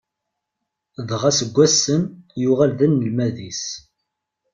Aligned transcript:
Dɣa 1.09 1.31
seg 1.39 1.49
wass-n 1.55 2.01
yuɣal 2.41 2.71
d 2.79 2.81
anelmad-is. 2.85 3.63